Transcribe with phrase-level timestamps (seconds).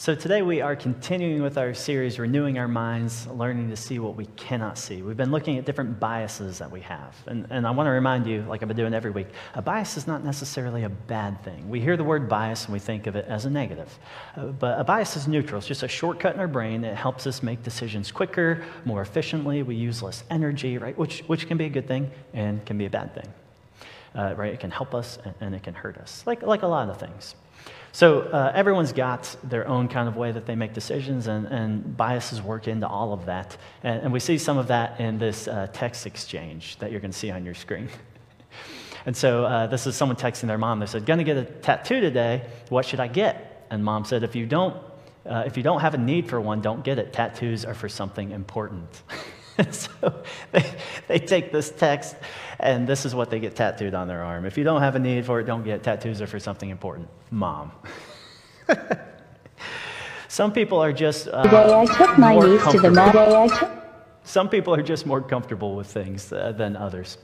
[0.00, 4.14] So, today we are continuing with our series, Renewing Our Minds, Learning to See What
[4.14, 5.02] We Cannot See.
[5.02, 7.16] We've been looking at different biases that we have.
[7.26, 9.26] And, and I want to remind you, like I've been doing every week,
[9.56, 11.68] a bias is not necessarily a bad thing.
[11.68, 13.98] We hear the word bias and we think of it as a negative.
[14.36, 17.26] Uh, but a bias is neutral, it's just a shortcut in our brain that helps
[17.26, 19.64] us make decisions quicker, more efficiently.
[19.64, 20.96] We use less energy, right?
[20.96, 23.34] Which, which can be a good thing and can be a bad thing.
[24.14, 24.54] Uh, right?
[24.54, 27.00] It can help us and, and it can hurt us, like, like a lot of
[27.00, 27.34] things.
[27.92, 31.96] So uh, everyone's got their own kind of way that they make decisions, and, and
[31.96, 33.56] biases work into all of that.
[33.82, 37.12] And, and we see some of that in this uh, text exchange that you're going
[37.12, 37.88] to see on your screen.
[39.06, 40.80] and so uh, this is someone texting their mom.
[40.80, 42.46] They said, "Going to get a tattoo today.
[42.68, 44.76] What should I get?" And mom said, "If you don't,
[45.26, 47.12] uh, if you don't have a need for one, don't get it.
[47.12, 49.02] Tattoos are for something important."
[49.70, 50.22] so
[50.52, 50.64] they,
[51.06, 52.16] they take this text,
[52.60, 54.44] and this is what they get tattooed on their arm.
[54.44, 57.08] If you don't have a need for it, don't get tattoos are for something important.
[57.30, 57.72] Mom.
[60.28, 63.70] Some people are just uh, Today I took my niece to the Today I took.
[64.22, 67.16] Some people are just more comfortable with things uh, than others.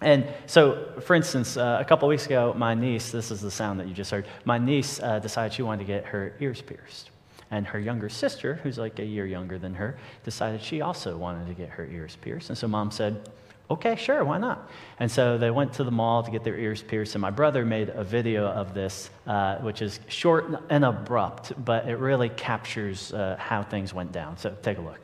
[0.00, 3.78] And so, for instance, uh, a couple weeks ago, my niece, this is the sound
[3.80, 7.10] that you just heard, my niece uh, decided she wanted to get her ears pierced.
[7.50, 11.48] And her younger sister, who's like a year younger than her, decided she also wanted
[11.48, 12.48] to get her ears pierced.
[12.48, 13.28] And so mom said,
[13.70, 14.68] okay, sure, why not?
[14.98, 17.14] And so they went to the mall to get their ears pierced.
[17.14, 21.88] And my brother made a video of this, uh, which is short and abrupt, but
[21.88, 24.36] it really captures uh, how things went down.
[24.36, 25.00] So take a look.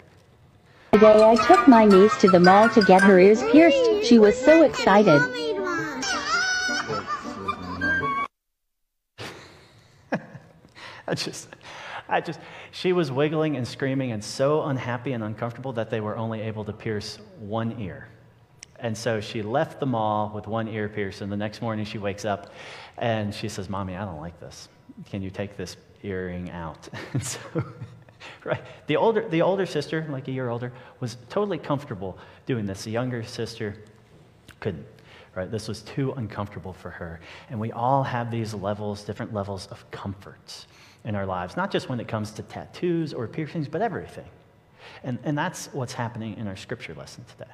[0.93, 4.07] Today I took my niece to the mall to get her ears pierced.
[4.09, 5.21] She was so excited.
[11.09, 11.49] I just,
[12.09, 12.41] I just,
[12.71, 16.65] she was wiggling and screaming and so unhappy and uncomfortable that they were only able
[16.65, 18.09] to pierce one ear.
[18.79, 21.99] And so she left the mall with one ear pierced, and the next morning she
[21.99, 22.53] wakes up
[22.99, 24.69] and she says, Mommy, I don't like this.
[25.11, 26.89] Can you take this earring out?
[27.15, 27.41] And so,
[28.45, 32.85] right, the older, the older sister, like a year older, was totally comfortable doing this.
[32.85, 33.77] The younger sister
[34.61, 34.87] couldn't.
[35.35, 35.51] Right?
[35.51, 37.21] This was too uncomfortable for her.
[37.51, 40.67] And we all have these levels, different levels of comfort
[41.07, 44.27] in our lives, not just when it comes to tattoos or piercings, but everything.
[45.03, 47.51] And, and that's what's happening in our scripture lesson today.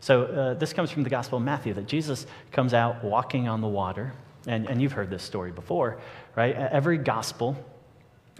[0.00, 3.60] So, uh, this comes from the Gospel of Matthew that Jesus comes out walking on
[3.60, 4.12] the water.
[4.46, 6.00] And, and you've heard this story before,
[6.34, 6.54] right?
[6.54, 7.62] Every gospel,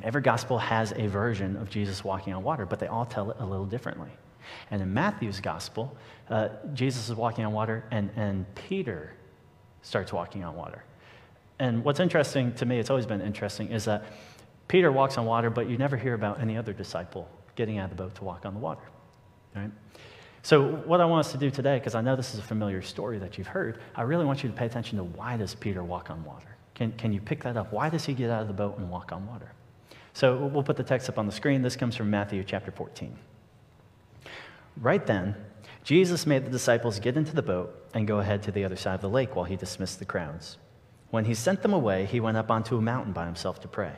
[0.02, 3.36] every gospel has a version of Jesus walking on water, but they all tell it
[3.38, 4.08] a little differently.
[4.70, 5.94] And in Matthew's gospel,
[6.30, 9.12] uh, Jesus is walking on water, and, and Peter
[9.82, 10.84] starts walking on water.
[11.60, 14.04] And what's interesting to me, it's always been interesting, is that
[14.66, 17.96] Peter walks on water, but you never hear about any other disciple getting out of
[17.96, 18.82] the boat to walk on the water.
[19.54, 19.70] Right?
[20.42, 22.80] So, what I want us to do today, because I know this is a familiar
[22.80, 25.84] story that you've heard, I really want you to pay attention to why does Peter
[25.84, 26.56] walk on water?
[26.74, 27.74] Can, can you pick that up?
[27.74, 29.52] Why does he get out of the boat and walk on water?
[30.14, 31.60] So, we'll put the text up on the screen.
[31.60, 33.14] This comes from Matthew chapter 14.
[34.78, 35.36] Right then,
[35.84, 38.94] Jesus made the disciples get into the boat and go ahead to the other side
[38.94, 40.56] of the lake while he dismissed the crowds.
[41.10, 43.92] When he sent them away, he went up onto a mountain by himself to pray.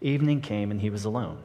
[0.00, 1.38] Evening came and he was alone.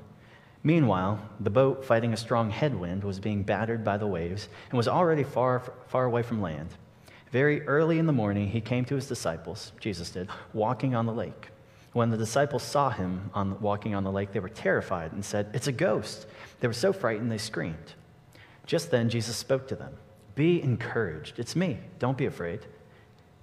[0.63, 4.88] Meanwhile, the boat, fighting a strong headwind, was being battered by the waves and was
[4.88, 6.69] already far, far away from land.
[7.31, 11.13] Very early in the morning, he came to his disciples, Jesus did, walking on the
[11.13, 11.50] lake.
[11.94, 15.50] When the disciples saw him on, walking on the lake, they were terrified and said,
[15.53, 16.28] It's a ghost.
[16.59, 17.95] They were so frightened they screamed.
[18.66, 19.94] Just then, Jesus spoke to them
[20.35, 21.40] Be encouraged.
[21.40, 21.79] It's me.
[22.00, 22.61] Don't be afraid.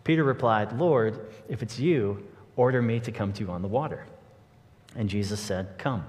[0.08, 1.20] Peter replied, Lord,
[1.50, 2.26] if it's you,
[2.56, 4.06] order me to come to you on the water.
[4.96, 6.02] And Jesus said, Come.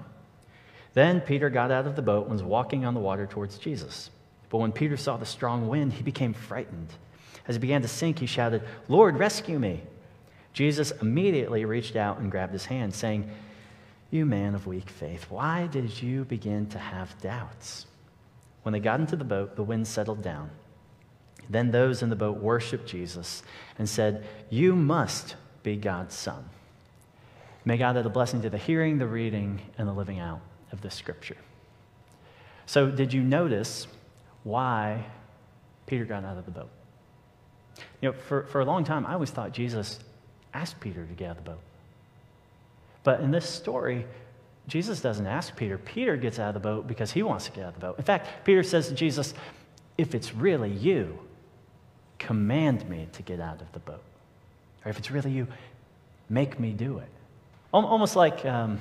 [0.94, 4.08] Then Peter got out of the boat and was walking on the water towards Jesus.
[4.48, 6.88] But when Peter saw the strong wind, he became frightened.
[7.46, 9.82] As he began to sink, he shouted, Lord, rescue me.
[10.54, 13.30] Jesus immediately reached out and grabbed his hand, saying,
[14.10, 17.84] You man of weak faith, why did you begin to have doubts?
[18.62, 20.48] When they got into the boat, the wind settled down.
[21.48, 23.42] Then those in the boat worshiped Jesus
[23.78, 26.44] and said, You must be God's Son.
[27.64, 30.40] May God add a blessing to the hearing, the reading, and the living out
[30.72, 31.36] of this scripture.
[32.66, 33.86] So, did you notice
[34.44, 35.04] why
[35.86, 36.70] Peter got out of the boat?
[38.00, 39.98] You know, for, for a long time, I always thought Jesus
[40.54, 41.60] asked Peter to get out of the boat.
[43.02, 44.06] But in this story,
[44.68, 45.78] Jesus doesn't ask Peter.
[45.78, 47.98] Peter gets out of the boat because he wants to get out of the boat.
[47.98, 49.34] In fact, Peter says to Jesus,
[49.98, 51.18] If it's really you,
[52.20, 54.02] command me to get out of the boat.
[54.84, 55.48] Or if it's really you,
[56.28, 57.08] make me do it.
[57.72, 58.78] Almost like, um,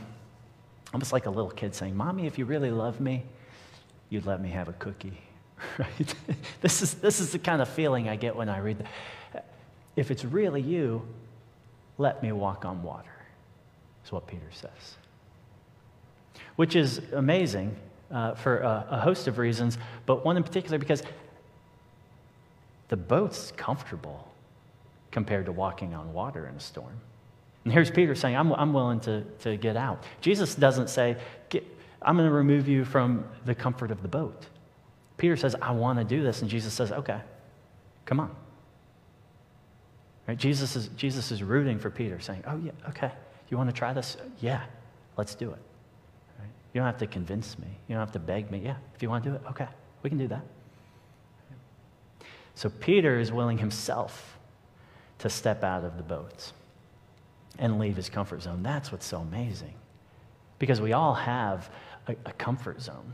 [0.94, 3.24] almost like a little kid saying, Mommy, if you really love me,
[4.10, 5.18] you'd let me have a cookie.
[5.78, 6.16] Right?
[6.62, 8.86] this, is, this is the kind of feeling I get when I read
[9.34, 9.46] that.
[9.98, 11.06] If it's really you,
[11.98, 13.12] let me walk on water,
[14.06, 14.96] is what Peter says.
[16.56, 17.76] which is amazing
[18.10, 21.04] uh, for a, a host of reasons, but one in particular because
[22.90, 24.28] the boat's comfortable
[25.12, 27.00] compared to walking on water in a storm.
[27.64, 30.04] And here's Peter saying, I'm, I'm willing to, to get out.
[30.22, 31.18] Jesus doesn't say,
[32.02, 34.48] I'm going to remove you from the comfort of the boat.
[35.18, 36.42] Peter says, I want to do this.
[36.42, 37.20] And Jesus says, okay,
[38.06, 38.34] come on.
[40.28, 40.38] Right?
[40.38, 43.12] Jesus, is, Jesus is rooting for Peter, saying, oh, yeah, okay,
[43.50, 44.16] you want to try this?
[44.40, 44.64] Yeah,
[45.18, 45.60] let's do it.
[46.40, 46.50] Right?
[46.74, 47.68] You don't have to convince me.
[47.88, 48.62] You don't have to beg me.
[48.64, 49.68] Yeah, if you want to do it, okay,
[50.04, 50.46] we can do that.
[52.60, 54.38] So Peter is willing himself
[55.20, 56.52] to step out of the boat
[57.58, 58.64] and leave his comfort zone.
[58.64, 59.76] That's what's so amazing.
[60.58, 61.70] Because we all have
[62.10, 63.14] a, a comfort zone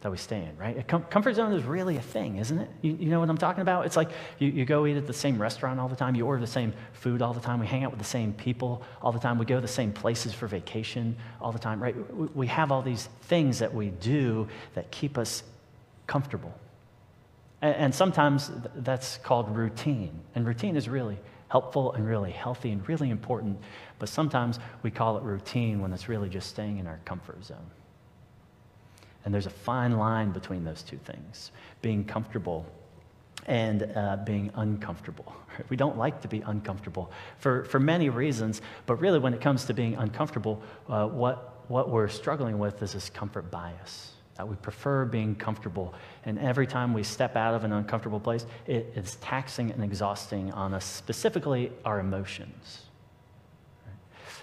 [0.00, 0.78] that we stay in, right?
[0.78, 2.70] A com- comfort zone is really a thing, isn't it?
[2.80, 3.84] You, you know what I'm talking about?
[3.84, 4.08] It's like
[4.38, 6.72] you, you go eat at the same restaurant all the time, you order the same
[6.94, 9.44] food all the time, we hang out with the same people all the time, we
[9.44, 11.94] go to the same places for vacation all the time, right?
[12.14, 15.42] We, we have all these things that we do that keep us
[16.06, 16.58] comfortable.
[17.62, 20.20] And, sometimes that's called routine.
[20.34, 21.18] And routine is really
[21.48, 23.58] helpful and really healthy and really important,
[23.98, 27.70] but sometimes we call it routine when it's really just staying in our comfort zone.
[29.24, 31.50] And there's a fine line between those two things
[31.82, 32.66] being comfortable
[33.46, 35.34] and uh, being uncomfortable.
[35.70, 39.64] We don't like to be uncomfortable for, for many reasons, but really, when it comes
[39.64, 44.15] to being uncomfortable, uh, what, what we're struggling with is this comfort bias.
[44.36, 45.94] That we prefer being comfortable.
[46.24, 50.52] And every time we step out of an uncomfortable place, it is taxing and exhausting
[50.52, 52.82] on us, specifically our emotions.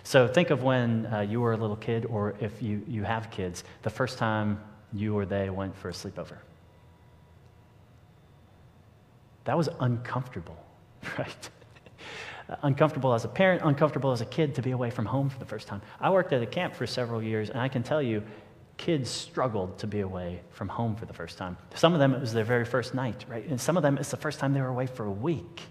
[0.03, 3.31] So think of when uh, you were a little kid, or if you, you have
[3.31, 4.59] kids, the first time
[4.91, 6.37] you or they went for a sleepover.
[9.45, 10.57] That was uncomfortable,
[11.17, 11.49] right?
[12.61, 15.45] uncomfortable as a parent, uncomfortable as a kid to be away from home for the
[15.45, 15.81] first time.
[15.99, 18.23] I worked at a camp for several years, and I can tell you,
[18.77, 21.57] kids struggled to be away from home for the first time.
[21.75, 23.45] Some of them, it was their very first night, right?
[23.45, 25.61] And some of them, it's the first time they were away for a week.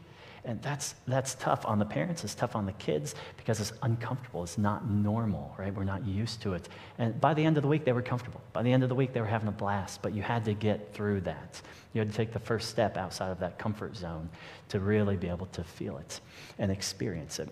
[0.44, 4.43] And that's, that's tough on the parents, it's tough on the kids because it's uncomfortable.
[4.43, 5.72] It's not normal, right?
[5.72, 6.69] We're not used to it.
[6.99, 8.40] And by the end of the week, they were comfortable.
[8.52, 10.55] By the end of the week, they were having a blast, but you had to
[10.55, 11.60] get through that.
[11.93, 14.28] You had to take the first step outside of that comfort zone
[14.70, 16.20] to really be able to feel it
[16.58, 17.48] and experience it.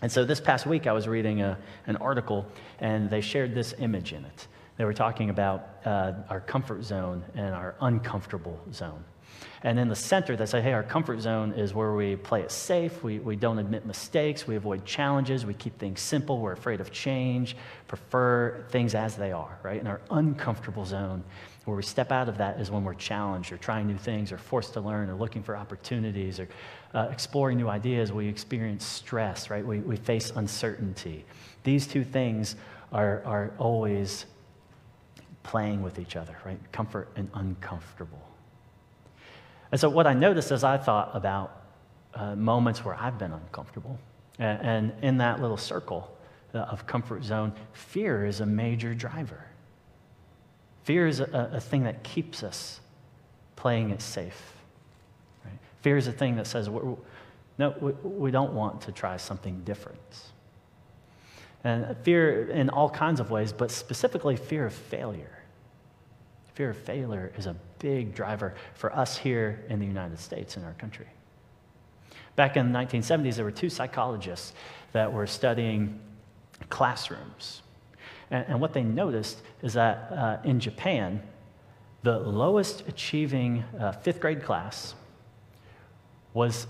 [0.00, 2.46] And so this past week, I was reading a, an article,
[2.78, 4.46] and they shared this image in it.
[4.76, 9.04] They were talking about uh, our comfort zone and our uncomfortable zone.
[9.64, 12.50] And in the center, they say, hey, our comfort zone is where we play it
[12.50, 16.80] safe, we, we don't admit mistakes, we avoid challenges, we keep things simple, we're afraid
[16.80, 19.78] of change, prefer things as they are, right?
[19.78, 21.22] And our uncomfortable zone,
[21.64, 24.38] where we step out of that, is when we're challenged or trying new things or
[24.38, 26.48] forced to learn or looking for opportunities or
[26.92, 28.12] uh, exploring new ideas.
[28.12, 29.64] We experience stress, right?
[29.64, 31.24] We, we face uncertainty.
[31.62, 32.56] These two things
[32.90, 34.26] are, are always
[35.42, 36.58] playing with each other, right?
[36.72, 38.22] Comfort and uncomfortable.
[39.70, 41.62] And so, what I noticed as I thought about
[42.14, 43.98] uh, moments where I've been uncomfortable,
[44.38, 46.14] and, and in that little circle
[46.54, 49.44] uh, of comfort zone, fear is a major driver.
[50.84, 52.80] Fear is a, a thing that keeps us
[53.56, 54.54] playing it safe.
[55.44, 55.58] Right?
[55.82, 56.68] Fear is a thing that says,
[57.58, 59.98] no, we, we don't want to try something different.
[61.64, 65.38] And fear in all kinds of ways, but specifically fear of failure.
[66.54, 70.64] Fear of failure is a big driver for us here in the United States, in
[70.64, 71.06] our country.
[72.34, 74.52] Back in the 1970s, there were two psychologists
[74.92, 76.00] that were studying
[76.68, 77.62] classrooms.
[78.30, 81.22] And, and what they noticed is that uh, in Japan,
[82.02, 84.94] the lowest achieving uh, fifth grade class
[86.34, 86.66] was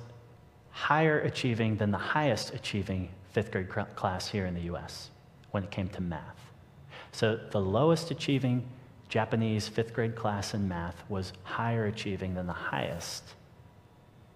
[0.71, 5.11] higher achieving than the highest achieving fifth grade class here in the US
[5.51, 6.51] when it came to math.
[7.13, 8.65] So the lowest achieving
[9.09, 13.35] Japanese fifth grade class in math was higher achieving than the highest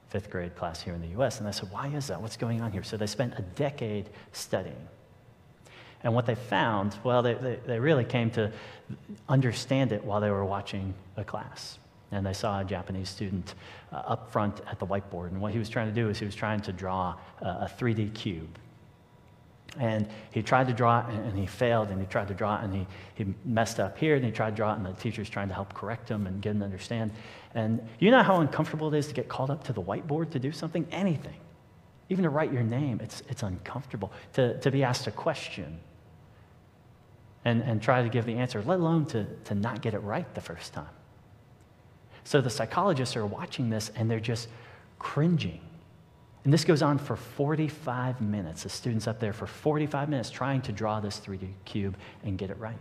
[0.08, 1.38] fifth grade class here in the US.
[1.38, 2.20] And I said, why is that?
[2.20, 2.82] What's going on here?
[2.82, 4.88] So they spent a decade studying.
[6.02, 8.52] And what they found, well, they, they, they really came to
[9.28, 11.78] understand it while they were watching a class.
[12.12, 13.54] And they saw a Japanese student
[13.90, 15.28] uh, up front at the whiteboard.
[15.28, 17.70] And what he was trying to do is he was trying to draw a, a
[17.78, 18.58] 3D cube.
[19.78, 22.64] And he tried to draw it and he failed, and he tried to draw it
[22.64, 25.28] and he, he messed up here, and he tried to draw it, and the teacher's
[25.28, 27.12] trying to help correct him and get him to understand.
[27.54, 30.38] And you know how uncomfortable it is to get called up to the whiteboard to
[30.38, 30.86] do something?
[30.90, 31.36] Anything.
[32.08, 34.12] Even to write your name, it's, it's uncomfortable.
[34.34, 35.80] To, to be asked a question
[37.44, 40.32] and, and try to give the answer, let alone to, to not get it right
[40.34, 40.86] the first time.
[42.24, 44.48] So the psychologists are watching this and they're just
[44.98, 45.60] cringing
[46.46, 48.62] and this goes on for 45 minutes.
[48.62, 52.50] The student's up there for 45 minutes trying to draw this 3D cube and get
[52.50, 52.78] it right.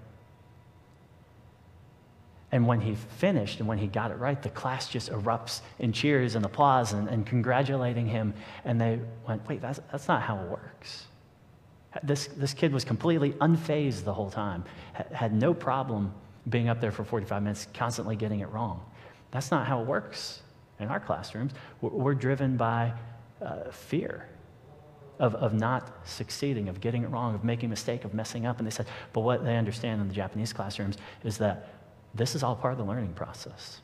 [2.51, 5.93] And when he finished and when he got it right, the class just erupts in
[5.93, 8.35] cheers and applause and, and congratulating him.
[8.65, 11.07] And they went, wait, that's, that's not how it works.
[12.03, 14.63] This, this kid was completely unfazed the whole time,
[15.11, 16.13] had no problem
[16.49, 18.85] being up there for 45 minutes, constantly getting it wrong.
[19.31, 20.41] That's not how it works
[20.79, 21.53] in our classrooms.
[21.81, 22.93] We're, we're driven by
[23.41, 24.27] uh, fear
[25.19, 28.57] of, of not succeeding, of getting it wrong, of making a mistake, of messing up.
[28.57, 31.69] And they said, but what they understand in the Japanese classrooms is that
[32.13, 33.81] this is all part of the learning process.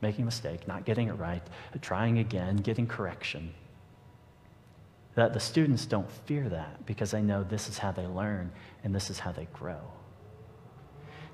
[0.00, 1.42] Making a mistake, not getting it right,
[1.80, 3.54] trying again, getting correction.
[5.14, 8.50] That the students don't fear that because they know this is how they learn
[8.82, 9.80] and this is how they grow.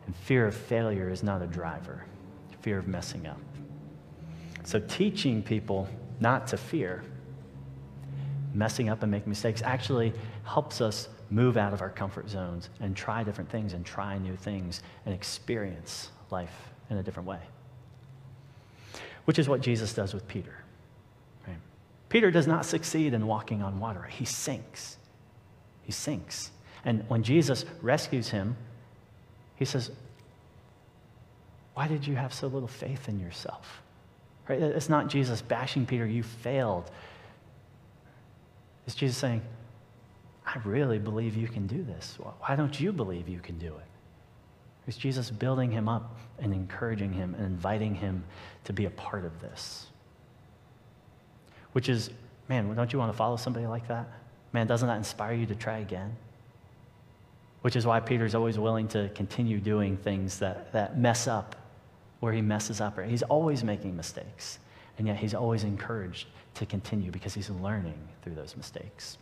[0.07, 2.05] And fear of failure is not a driver,
[2.61, 3.41] fear of messing up.
[4.65, 5.89] So, teaching people
[6.21, 7.05] not to fear
[8.59, 10.13] messing up and making mistakes actually
[10.45, 14.37] helps us move out of our comfort zones and try different things and try new
[14.37, 17.41] things and experience life in a different way.
[19.25, 20.55] Which is what Jesus does with Peter.
[21.47, 21.59] Right?
[22.09, 24.97] Peter does not succeed in walking on water, he sinks.
[25.83, 26.51] He sinks.
[26.85, 28.57] And when Jesus rescues him,
[29.57, 29.91] he says,
[31.75, 33.83] Why did you have so little faith in yourself?
[34.49, 34.61] Right?
[34.61, 36.91] It's not Jesus bashing Peter, you failed.
[38.89, 39.43] It's Jesus saying,
[40.47, 42.17] I really believe you can do this.
[42.41, 43.85] Why don't you believe you can do it?
[44.87, 48.25] It's Jesus building him up and encouraging him and inviting him
[48.65, 49.89] to be a part of this.
[51.73, 52.09] Which is,
[52.49, 54.09] man, don't you want to follow somebody like that?
[54.55, 56.17] Man, doesn't that inspire you to try again?
[57.61, 61.57] Which is why Peter's always willing to continue doing things that, that mess up
[62.21, 62.99] where he messes up.
[63.05, 64.59] He's always making mistakes,
[64.99, 69.17] and yet he's always encouraged to continue because he's learning through those mistakes.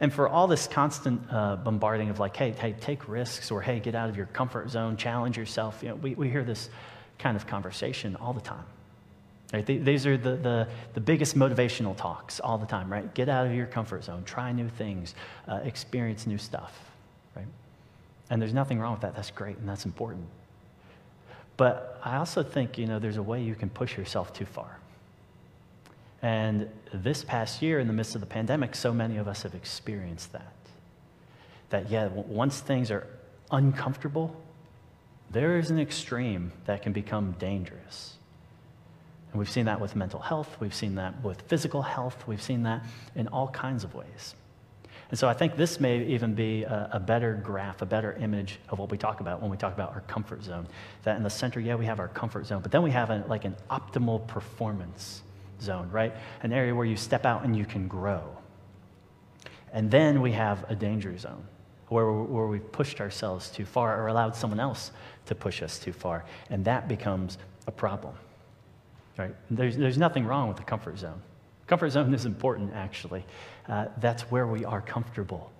[0.00, 3.80] And for all this constant uh, bombarding of like, hey, hey, take risks, or hey,
[3.80, 6.68] get out of your comfort zone, challenge yourself, you know, we, we hear this
[7.18, 8.64] kind of conversation all the time.
[9.52, 9.64] Right?
[9.64, 13.14] These are the, the, the biggest motivational talks all the time, right?
[13.14, 15.14] Get out of your comfort zone, try new things,
[15.46, 16.76] uh, experience new stuff,
[17.36, 17.46] right?
[18.28, 19.14] And there's nothing wrong with that.
[19.14, 20.26] That's great and that's important.
[21.56, 24.78] But I also think, you know, there's a way you can push yourself too far.
[26.22, 29.54] And this past year, in the midst of the pandemic, so many of us have
[29.54, 30.52] experienced that.
[31.70, 33.06] That, yeah, once things are
[33.50, 34.34] uncomfortable,
[35.30, 38.14] there is an extreme that can become dangerous.
[39.30, 42.62] And we've seen that with mental health, we've seen that with physical health, we've seen
[42.62, 42.84] that
[43.14, 44.34] in all kinds of ways.
[45.10, 48.58] And so I think this may even be a, a, better graph, a better image
[48.68, 50.66] of what we talk about when we talk about our comfort zone.
[51.04, 53.44] That in the center, yeah, we have our comfort zone, but then we have like
[53.44, 55.22] an optimal performance
[55.62, 56.12] zone, right?
[56.42, 58.36] An area where you step out and you can grow.
[59.72, 61.46] And then we have a danger zone
[61.88, 64.90] where, where we've pushed ourselves too far or allowed someone else
[65.26, 66.24] to push us too far.
[66.50, 68.14] And that becomes a problem,
[69.16, 69.34] right?
[69.50, 71.22] There's, there's nothing wrong with the comfort zone.
[71.66, 73.24] Comfort zone is important, actually.
[73.68, 75.50] Uh, that's where we are comfortable,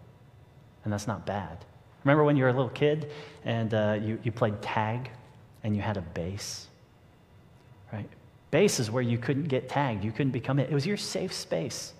[0.85, 1.65] and that's not bad.
[2.05, 3.11] Remember when you were a little kid
[3.45, 5.11] and uh, you, you played tag
[5.65, 6.69] and you had a base?
[7.93, 8.09] Right?
[8.53, 10.71] Base is where you couldn't get tagged, you couldn't become it.
[10.71, 11.95] It was your safe space.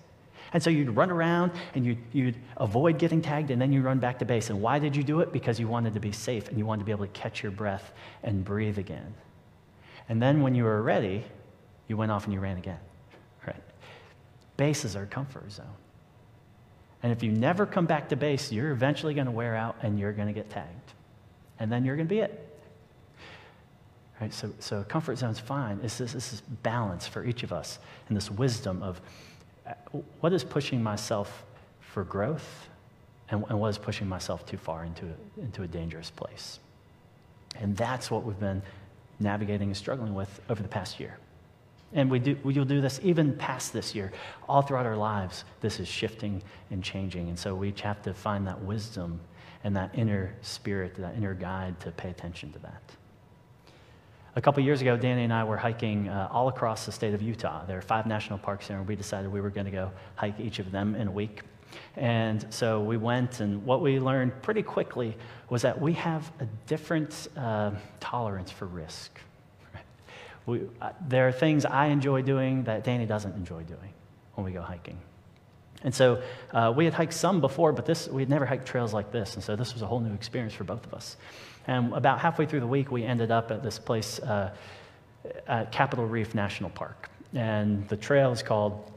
[0.53, 3.99] And so you'd run around and you'd, you'd avoid getting tagged and then you run
[3.99, 4.49] back to base.
[4.49, 5.33] And why did you do it?
[5.33, 7.51] Because you wanted to be safe and you wanted to be able to catch your
[7.51, 7.91] breath
[8.23, 9.13] and breathe again.
[10.07, 11.25] And then when you were ready,
[11.89, 12.79] you went off and you ran again.
[14.57, 15.65] Base is our comfort zone.
[17.03, 19.99] And if you never come back to base, you're eventually going to wear out and
[19.99, 20.93] you're going to get tagged.
[21.59, 22.43] And then you're going to be it.
[24.19, 24.33] Right?
[24.33, 25.79] So, so comfort zone's fine.
[25.83, 28.99] It's this, this is balance for each of us and this wisdom of
[29.67, 29.73] uh,
[30.21, 31.45] what is pushing myself
[31.79, 32.67] for growth
[33.29, 35.05] and, and what is pushing myself too far into,
[35.39, 36.59] into a dangerous place.
[37.59, 38.63] And that's what we've been
[39.19, 41.17] navigating and struggling with over the past year.
[41.93, 44.11] And we do, we'll do this even past this year.
[44.49, 47.29] All throughout our lives, this is shifting and changing.
[47.29, 49.19] And so we each have to find that wisdom
[49.63, 52.81] and that inner spirit, that inner guide to pay attention to that.
[54.35, 57.23] A couple years ago, Danny and I were hiking uh, all across the state of
[57.23, 57.65] Utah.
[57.65, 60.39] There are five national parks there, and we decided we were going to go hike
[60.39, 61.41] each of them in a week.
[61.95, 65.17] And so we went, and what we learned pretty quickly
[65.49, 69.19] was that we have a different uh, tolerance for risk.
[70.47, 73.93] We, uh, there are things I enjoy doing that Danny doesn't enjoy doing
[74.33, 74.97] when we go hiking.
[75.83, 76.23] And so
[76.53, 79.35] uh, we had hiked some before, but this, we had never hiked trails like this.
[79.35, 81.17] And so this was a whole new experience for both of us.
[81.67, 84.55] And about halfway through the week, we ended up at this place, uh,
[85.47, 87.09] at Capitol Reef National Park.
[87.33, 88.89] And the trail is called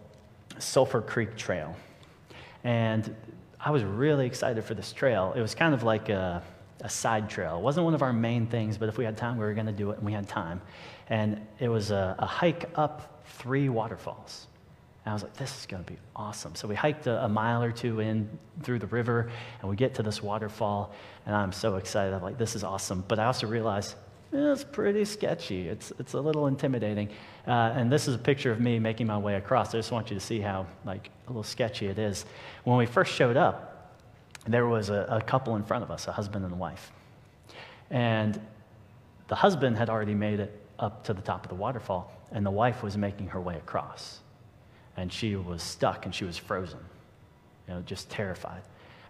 [0.58, 1.74] Sulphur Creek Trail.
[2.62, 3.14] And
[3.58, 5.32] I was really excited for this trail.
[5.36, 6.42] It was kind of like a,
[6.80, 7.58] a side trail.
[7.58, 9.66] It wasn't one of our main things, but if we had time, we were going
[9.66, 10.62] to do it, and we had time.
[11.10, 14.46] And it was a, a hike up three waterfalls.
[15.04, 16.54] And I was like, this is going to be awesome.
[16.54, 18.28] So we hiked a, a, mile or two in
[18.62, 20.94] through the river, and we get to this waterfall,
[21.26, 22.14] and I'm so excited.
[22.14, 23.04] I'm like, this is awesome.
[23.08, 23.94] But I also realized
[24.32, 25.68] it's pretty sketchy.
[25.68, 27.08] It's, it's a little intimidating.
[27.46, 29.74] Uh, and this is a picture of me making my way across.
[29.74, 32.26] I just want you to see how like a little sketchy it is.
[32.64, 33.96] When we first showed up,
[34.46, 36.92] there was a, a couple in front of us, a husband and a wife.
[37.90, 38.40] And
[39.28, 42.50] the husband had already made it up to the top of the waterfall, and the
[42.50, 44.20] wife was making her way across
[45.00, 46.78] and she was stuck and she was frozen,
[47.66, 48.62] you know, just terrified.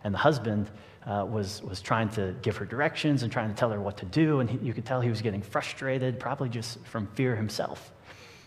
[0.05, 0.71] And the husband
[1.05, 4.07] uh, was, was trying to give her directions and trying to tell her what to
[4.07, 7.93] do, and he, you could tell he was getting frustrated, probably just from fear himself.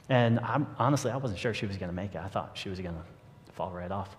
[0.09, 2.21] And I'm, honestly, I wasn't sure she was going to make it.
[2.23, 4.15] I thought she was going to fall right off.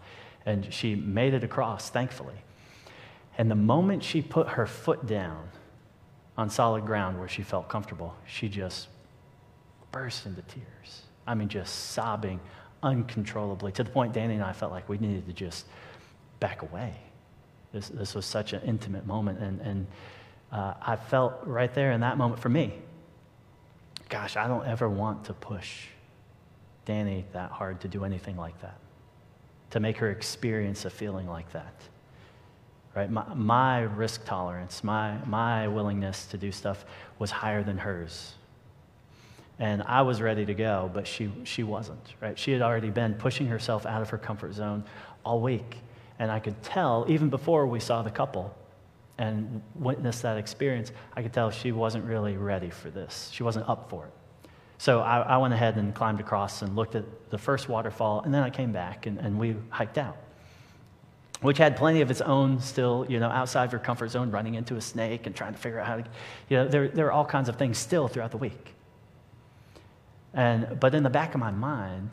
[0.46, 2.36] And she made it across, thankfully.
[3.38, 5.48] And the moment she put her foot down
[6.36, 8.88] on solid ground where she felt comfortable, she just
[9.94, 11.02] burst into tears.
[11.24, 12.40] I mean, just sobbing
[12.82, 15.66] uncontrollably to the point Danny and I felt like we needed to just
[16.40, 16.92] back away.
[17.72, 19.38] This, this was such an intimate moment.
[19.38, 19.86] And, and
[20.50, 22.74] uh, I felt right there in that moment for me,
[24.08, 25.86] gosh, I don't ever want to push
[26.84, 28.78] Danny that hard to do anything like that,
[29.70, 31.74] to make her experience a feeling like that.
[32.96, 33.10] Right?
[33.10, 36.84] My, my risk tolerance, my, my willingness to do stuff
[37.20, 38.34] was higher than hers
[39.58, 42.38] and I was ready to go, but she, she wasn't, right?
[42.38, 44.84] She had already been pushing herself out of her comfort zone
[45.24, 45.78] all week.
[46.18, 48.54] And I could tell, even before we saw the couple
[49.18, 53.30] and witnessed that experience, I could tell she wasn't really ready for this.
[53.32, 54.12] She wasn't up for it.
[54.78, 58.34] So I, I went ahead and climbed across and looked at the first waterfall, and
[58.34, 60.16] then I came back and, and we hiked out,
[61.42, 64.54] which had plenty of its own still, you know, outside of your comfort zone, running
[64.54, 66.04] into a snake and trying to figure out how to,
[66.48, 68.73] you know, there, there are all kinds of things still throughout the week.
[70.34, 72.10] And, but in the back of my mind,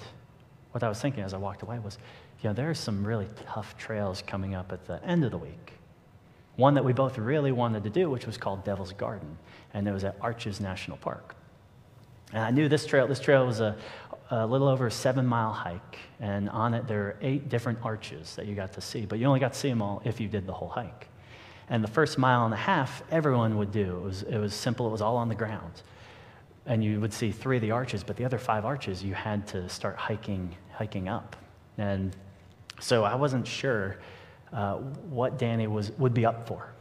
[0.71, 1.97] what I was thinking as I walked away was,
[2.41, 5.37] you know, there are some really tough trails coming up at the end of the
[5.37, 5.73] week.
[6.55, 9.37] One that we both really wanted to do, which was called Devil's Garden,
[9.73, 11.35] and it was at Arches National Park.
[12.31, 13.75] And I knew this trail, this trail was a,
[14.29, 18.35] a little over a seven mile hike, and on it there are eight different arches
[18.35, 20.27] that you got to see, but you only got to see them all if you
[20.27, 21.07] did the whole hike.
[21.69, 23.97] And the first mile and a half, everyone would do.
[23.97, 25.81] It was, it was simple, it was all on the ground
[26.65, 29.47] and you would see three of the arches, but the other five arches you had
[29.47, 31.35] to start hiking, hiking up.
[31.77, 32.15] And
[32.79, 33.97] so I wasn't sure
[34.53, 36.73] uh, what Danny was, would be up for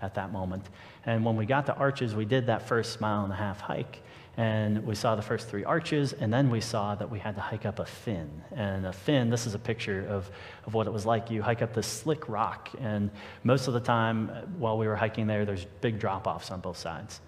[0.00, 0.64] at that moment.
[1.04, 4.02] And when we got to arches, we did that first mile and a half hike,
[4.36, 7.40] and we saw the first three arches, and then we saw that we had to
[7.40, 8.30] hike up a fin.
[8.54, 10.30] And a fin, this is a picture of,
[10.64, 11.28] of what it was like.
[11.28, 13.10] You hike up this slick rock, and
[13.42, 16.60] most of the time uh, while we were hiking there, there's big drop offs on
[16.60, 17.20] both sides.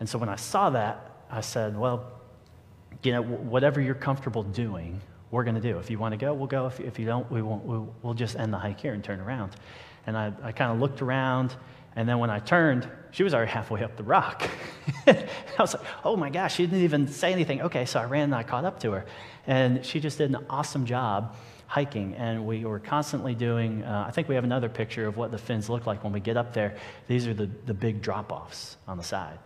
[0.00, 2.12] And so when I saw that, I said, well,
[3.02, 5.78] you know, whatever you're comfortable doing, we're going to do.
[5.78, 6.66] If you want to go, we'll go.
[6.66, 9.20] If, if you don't, we won't, we'll, we'll just end the hike here and turn
[9.20, 9.56] around.
[10.06, 11.54] And I, I kind of looked around,
[11.96, 14.48] and then when I turned, she was already halfway up the rock.
[15.06, 15.26] I
[15.58, 17.62] was like, oh my gosh, she didn't even say anything.
[17.62, 19.06] Okay, so I ran and I caught up to her.
[19.46, 22.14] And she just did an awesome job hiking.
[22.14, 25.38] And we were constantly doing, uh, I think we have another picture of what the
[25.38, 26.76] fins look like when we get up there.
[27.06, 29.38] These are the, the big drop offs on the side.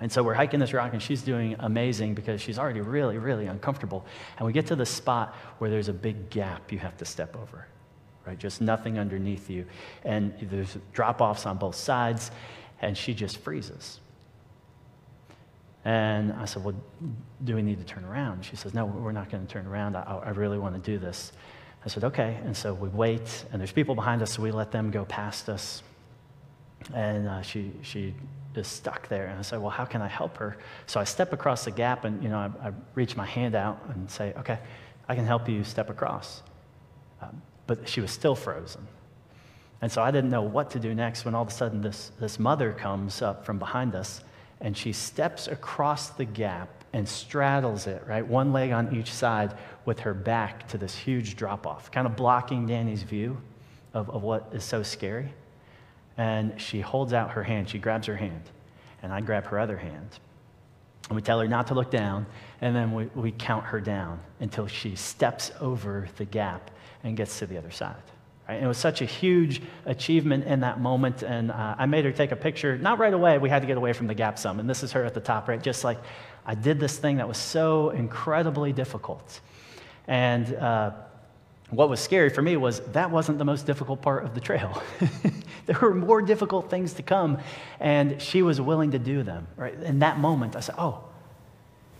[0.00, 3.46] And so we're hiking this rock, and she's doing amazing because she's already really, really
[3.46, 4.04] uncomfortable.
[4.36, 7.36] And we get to the spot where there's a big gap you have to step
[7.36, 7.66] over,
[8.26, 8.36] right?
[8.36, 9.64] Just nothing underneath you.
[10.02, 12.32] And there's drop offs on both sides,
[12.82, 14.00] and she just freezes.
[15.84, 16.74] And I said, Well,
[17.44, 18.44] do we need to turn around?
[18.44, 19.96] She says, No, we're not going to turn around.
[19.96, 21.32] I, I really want to do this.
[21.84, 22.38] I said, Okay.
[22.44, 25.48] And so we wait, and there's people behind us, so we let them go past
[25.48, 25.82] us.
[26.94, 28.14] And uh, she, she
[28.56, 29.26] is stuck there.
[29.26, 30.56] And I said, well, how can I help her?
[30.86, 33.80] So I step across the gap and, you know, I, I reach my hand out
[33.88, 34.58] and say, okay,
[35.08, 36.42] I can help you step across.
[37.20, 38.86] Um, but she was still frozen.
[39.82, 42.12] And so I didn't know what to do next when all of a sudden this,
[42.18, 44.22] this mother comes up from behind us
[44.60, 48.26] and she steps across the gap and straddles it, right?
[48.26, 52.16] One leg on each side with her back to this huge drop off, kind of
[52.16, 53.36] blocking Danny's view
[53.92, 55.34] of, of what is so scary
[56.16, 57.68] and she holds out her hand.
[57.68, 58.42] She grabs her hand,
[59.02, 60.08] and I grab her other hand.
[61.08, 62.26] And we tell her not to look down,
[62.60, 66.70] and then we, we count her down until she steps over the gap
[67.02, 67.96] and gets to the other side.
[68.48, 68.62] Right?
[68.62, 72.32] It was such a huge achievement in that moment, and uh, I made her take
[72.32, 72.78] a picture.
[72.78, 74.92] Not right away, we had to get away from the gap some, and this is
[74.92, 75.62] her at the top, right?
[75.62, 75.98] Just like
[76.46, 79.40] I did this thing that was so incredibly difficult.
[80.06, 80.92] And uh,
[81.70, 84.82] what was scary for me was that wasn't the most difficult part of the trail.
[85.66, 87.38] there were more difficult things to come,
[87.80, 89.46] and she was willing to do them.
[89.56, 89.74] Right?
[89.74, 91.04] In that moment, I said, oh,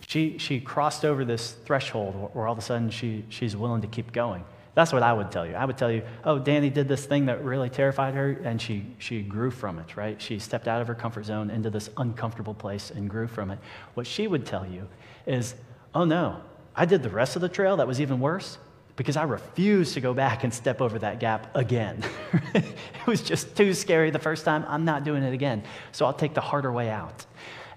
[0.07, 3.89] she, she crossed over this threshold where all of a sudden she, she's willing to
[3.89, 4.45] keep going.
[4.75, 5.55] That's what I would tell you.
[5.55, 8.85] I would tell you, oh, Danny did this thing that really terrified her, and she,
[8.99, 10.21] she grew from it, right?
[10.21, 13.61] She stepped out of her comfort zone into this uncomfortable place and grew from it.
[13.95, 14.89] What she would tell you
[15.27, 15.55] is,
[15.95, 16.41] oh no,
[16.75, 18.59] I did the rest of the trail that was even worse
[18.97, 22.03] because I refuse to go back and step over that gap again.
[22.55, 22.65] it
[23.07, 24.65] was just too scary the first time.
[24.69, 25.65] I'm not doing it again.
[25.93, 27.27] So I'll take the harder way out.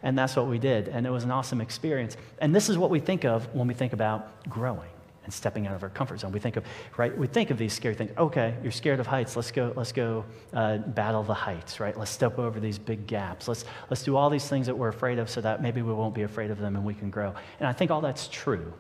[0.04, 0.90] And that's what we did.
[0.90, 2.18] And it was an awesome experience.
[2.40, 4.90] And this is what we think of when we think about growing
[5.24, 6.32] and stepping out of our comfort zone.
[6.32, 6.64] We think of,
[6.96, 7.16] right?
[7.18, 8.12] We think of these scary things.
[8.18, 9.36] Okay, you're scared of heights.
[9.36, 11.98] Let's go, let's go uh, battle the heights, right?
[11.98, 13.48] Let's step over these big gaps.
[13.48, 16.16] Let's, let's do all these things that we're afraid of so that maybe we won't
[16.16, 17.34] be afraid of them and we can grow.
[17.60, 18.72] And I think all that's true.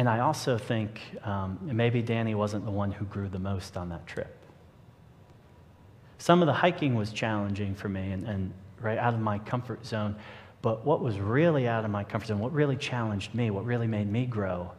[0.00, 3.90] And I also think um, maybe Danny wasn't the one who grew the most on
[3.90, 4.34] that trip.
[6.16, 9.84] Some of the hiking was challenging for me and, and right out of my comfort
[9.84, 10.16] zone.
[10.62, 13.86] But what was really out of my comfort zone, what really challenged me, what really
[13.86, 14.72] made me grow,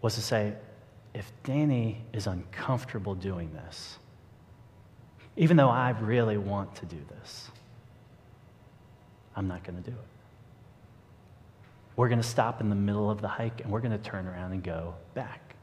[0.00, 0.54] was to say,
[1.12, 3.98] if Danny is uncomfortable doing this,
[5.36, 7.50] even though I really want to do this,
[9.34, 10.19] I'm not going to do it.
[12.00, 14.26] We're going to stop in the middle of the hike and we're going to turn
[14.26, 15.54] around and go back,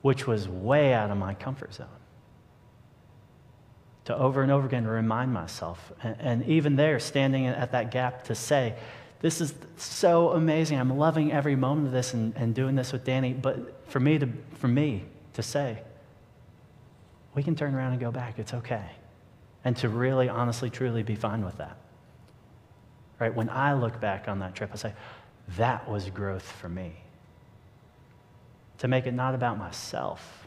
[0.00, 1.86] which was way out of my comfort zone
[4.06, 5.92] to over and over again remind myself.
[6.02, 8.76] And, and, even there, standing at that gap to say,
[9.20, 10.80] this is so amazing.
[10.80, 13.34] I'm loving every moment of this and, and doing this with Danny.
[13.34, 15.82] But for me, to, for me to say,
[17.34, 18.38] we can turn around and go back.
[18.38, 18.92] It's okay.
[19.62, 21.76] And to really, honestly, truly be fine with that.
[23.18, 23.34] Right?
[23.34, 24.94] When I look back on that trip, I say,
[25.56, 26.92] that was growth for me.
[28.78, 30.46] To make it not about myself,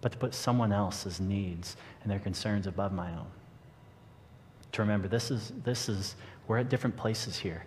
[0.00, 3.30] but to put someone else's needs and their concerns above my own.
[4.72, 6.16] To remember, this is, this is,
[6.48, 7.64] we're at different places here.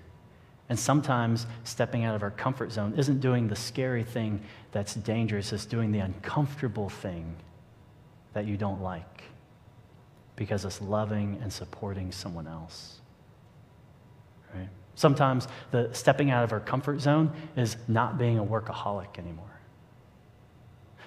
[0.68, 5.54] And sometimes stepping out of our comfort zone isn't doing the scary thing that's dangerous,
[5.54, 7.36] it's doing the uncomfortable thing
[8.34, 9.24] that you don't like
[10.36, 13.00] because it's loving and supporting someone else.
[14.54, 14.68] Right?
[14.96, 19.46] Sometimes the stepping out of our comfort zone is not being a workaholic anymore.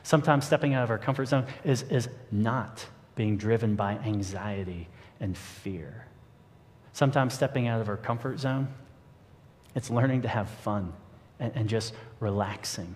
[0.02, 4.88] Sometimes stepping out of our comfort zone is, is not being driven by anxiety
[5.20, 6.06] and fear.
[6.92, 8.68] Sometimes stepping out of our comfort zone,
[9.74, 10.92] it's learning to have fun
[11.38, 12.94] and, and just relaxing.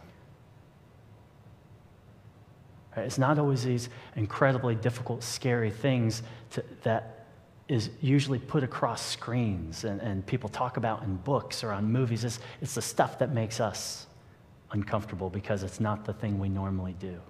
[2.96, 3.06] Right?
[3.06, 7.21] It's not always these incredibly difficult, scary things to, that
[7.68, 12.24] is usually put across screens and, and people talk about in books or on movies.
[12.24, 14.06] It's, it's the stuff that makes us
[14.72, 17.20] uncomfortable because it's not the thing we normally do.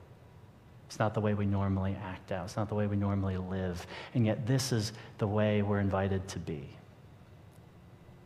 [0.87, 2.45] It's not the way we normally act out.
[2.45, 3.87] It's not the way we normally live.
[4.15, 6.69] And yet, this is the way we're invited to be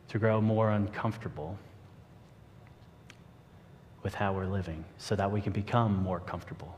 [0.09, 1.57] to grow more uncomfortable
[4.03, 6.77] with how we're living so that we can become more comfortable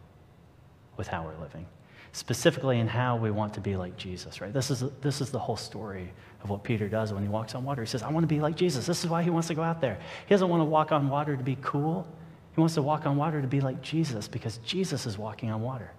[0.98, 1.66] with how we're living.
[2.12, 4.52] Specifically, in how we want to be like Jesus, right?
[4.52, 6.12] This is, this is the whole story
[6.44, 7.82] of what Peter does when he walks on water.
[7.84, 8.86] He says, I want to be like Jesus.
[8.86, 10.00] This is why he wants to go out there.
[10.26, 12.08] He doesn't want to walk on water to be cool.
[12.56, 15.62] He wants to walk on water to be like Jesus because Jesus is walking on
[15.62, 15.92] water.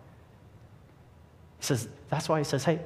[1.58, 2.80] He says, that's why he says, hey,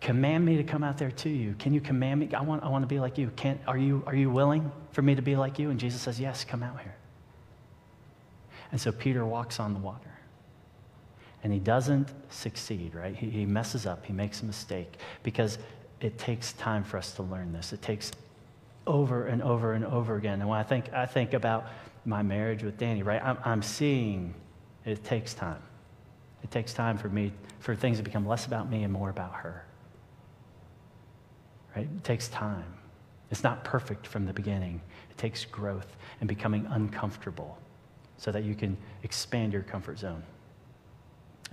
[0.00, 1.54] command me to come out there to you.
[1.58, 2.34] Can you command me?
[2.34, 3.30] I want, I want to be like you.
[3.36, 4.02] Can't, are, you.
[4.06, 5.70] are you willing for me to be like you?
[5.70, 6.96] And Jesus says, yes, come out here.
[8.72, 10.13] And so Peter walks on the water.
[11.44, 13.14] And he doesn't succeed, right?
[13.14, 14.04] He, he messes up.
[14.06, 15.58] He makes a mistake because
[16.00, 17.72] it takes time for us to learn this.
[17.72, 18.10] It takes
[18.86, 20.40] over and over and over again.
[20.40, 21.66] And when I think, I think about
[22.06, 23.22] my marriage with Danny, right?
[23.22, 24.34] I'm, I'm seeing
[24.86, 25.62] it takes time.
[26.42, 29.34] It takes time for me, for things to become less about me and more about
[29.34, 29.64] her.
[31.76, 31.88] Right?
[31.94, 32.72] It takes time.
[33.30, 34.80] It's not perfect from the beginning.
[35.10, 37.58] It takes growth and becoming uncomfortable
[38.16, 40.22] so that you can expand your comfort zone.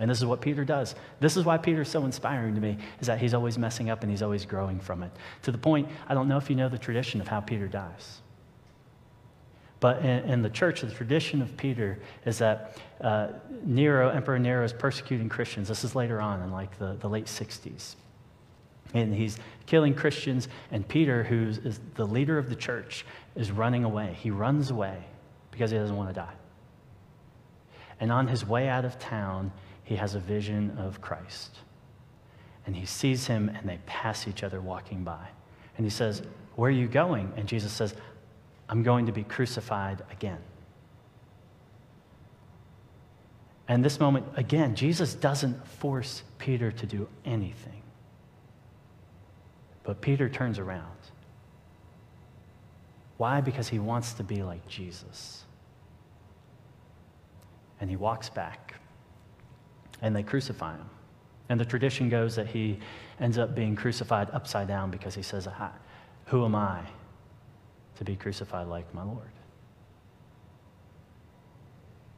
[0.02, 0.96] And this is what Peter does.
[1.20, 4.10] This is why Peter's so inspiring to me, is that he's always messing up and
[4.10, 5.12] he's always growing from it.
[5.42, 8.20] To the point, I don't know if you know the tradition of how Peter dies.
[9.78, 13.28] But in, in the church, the tradition of Peter is that uh,
[13.64, 15.68] Nero, Emperor Nero, is persecuting Christians.
[15.68, 17.94] This is later on in like the, the late 60s.
[18.94, 23.84] And he's killing Christians, and Peter, who is the leader of the church, is running
[23.84, 24.16] away.
[24.20, 25.04] He runs away
[25.52, 26.34] because he doesn't want to die.
[28.00, 29.52] And on his way out of town,
[29.84, 31.58] he has a vision of Christ.
[32.66, 35.28] And he sees him, and they pass each other walking by.
[35.76, 36.22] And he says,
[36.54, 37.32] Where are you going?
[37.36, 37.94] And Jesus says,
[38.68, 40.38] I'm going to be crucified again.
[43.68, 47.82] And this moment, again, Jesus doesn't force Peter to do anything.
[49.84, 50.96] But Peter turns around.
[53.16, 53.40] Why?
[53.40, 55.44] Because he wants to be like Jesus.
[57.80, 58.74] And he walks back,
[60.02, 60.90] and they crucify him.
[61.48, 62.78] And the tradition goes that he
[63.20, 65.72] ends up being crucified upside down because he says, ah,
[66.26, 66.80] Who am I
[67.96, 69.30] to be crucified like my Lord?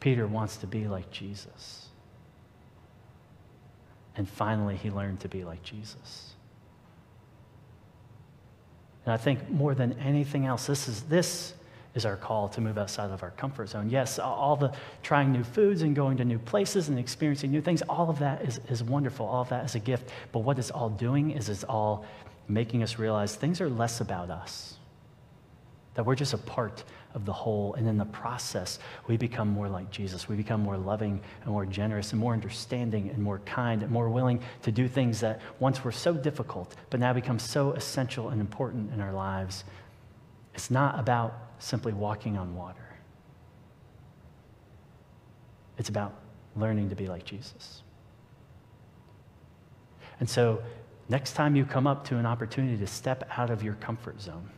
[0.00, 1.88] Peter wants to be like Jesus.
[4.16, 6.34] And finally, he learned to be like Jesus.
[9.04, 11.54] And I think more than anything else, this is, this
[11.94, 13.88] is our call to move outside of our comfort zone.
[13.88, 17.82] Yes, all the trying new foods and going to new places and experiencing new things,
[17.82, 19.26] all of that is, is wonderful.
[19.26, 20.10] All of that is a gift.
[20.32, 22.04] But what it's all doing is it's all
[22.48, 24.74] making us realize things are less about us,
[25.94, 26.82] that we're just a part
[27.14, 27.74] of the whole.
[27.74, 30.28] And in the process, we become more like Jesus.
[30.28, 34.08] We become more loving and more generous and more understanding and more kind and more
[34.08, 38.40] willing to do things that once were so difficult, but now become so essential and
[38.40, 39.62] important in our lives.
[40.54, 42.96] It's not about simply walking on water,
[45.78, 46.14] it's about
[46.56, 47.82] learning to be like Jesus.
[50.20, 50.62] And so,
[51.08, 54.48] next time you come up to an opportunity to step out of your comfort zone,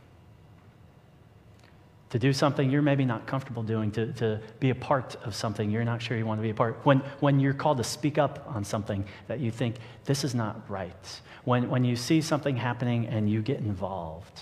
[2.11, 5.71] to do something you're maybe not comfortable doing, to, to be a part of something
[5.71, 6.79] you're not sure you want to be a part.
[6.85, 10.69] When, when you're called to speak up on something that you think, this is not
[10.69, 11.21] right.
[11.45, 14.41] When, when you see something happening and you get involved.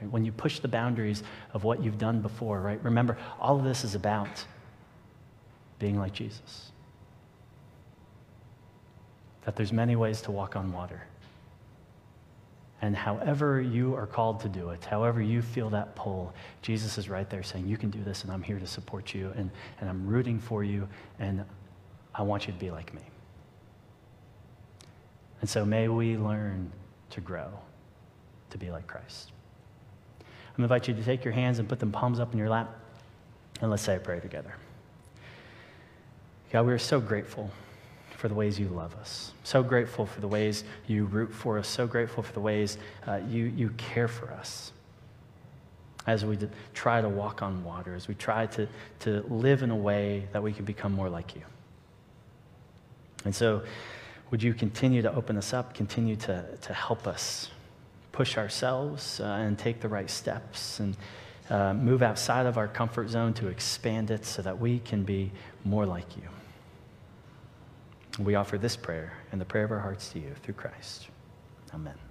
[0.00, 0.10] Right?
[0.10, 2.82] When you push the boundaries of what you've done before, right?
[2.82, 4.44] Remember, all of this is about
[5.78, 6.72] being like Jesus.
[9.44, 11.02] That there's many ways to walk on water.
[12.82, 16.32] And however you are called to do it, however you feel that pull,
[16.62, 19.32] Jesus is right there saying, You can do this, and I'm here to support you,
[19.36, 21.44] and, and I'm rooting for you, and
[22.14, 23.02] I want you to be like me.
[25.40, 26.72] And so may we learn
[27.10, 27.50] to grow
[28.50, 29.32] to be like Christ.
[30.50, 32.38] I'm going to invite you to take your hands and put them palms up in
[32.38, 32.74] your lap,
[33.60, 34.54] and let's say a prayer together.
[36.50, 37.50] God, we are so grateful
[38.16, 39.32] for the ways you love us.
[39.44, 41.68] So grateful for the ways you root for us.
[41.68, 44.72] So grateful for the ways uh, you, you care for us.
[46.06, 46.36] As we
[46.74, 48.68] try to walk on water, as we try to,
[49.00, 51.42] to live in a way that we can become more like you.
[53.24, 53.62] And so,
[54.30, 57.50] would you continue to open us up, continue to, to help us
[58.12, 60.96] push ourselves uh, and take the right steps and
[61.48, 65.30] uh, move outside of our comfort zone to expand it so that we can be
[65.64, 66.22] more like you.
[68.22, 71.08] We offer this prayer and the prayer of our hearts to you through Christ.
[71.74, 72.09] Amen.